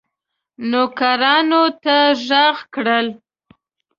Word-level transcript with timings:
نوکرانو 0.69 1.63
ته 1.83 1.97
ږغ 2.27 2.57
کړل. 2.73 3.07